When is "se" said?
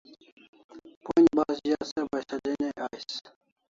1.89-1.99